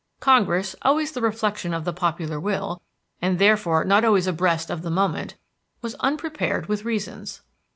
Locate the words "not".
3.85-4.03